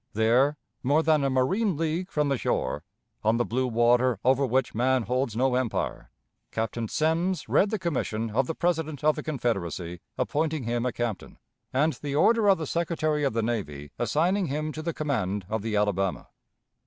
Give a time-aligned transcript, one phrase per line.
[0.13, 2.83] There, more than a marine league from the shore,
[3.23, 6.09] on the blue water over which man holds no empire,
[6.49, 11.37] Captain Semmes read the commission of the President of the Confederacy appointing him a captain,
[11.71, 15.61] and the order of the Secretary of the Navy assigning him to the command of
[15.61, 16.29] the Alabama.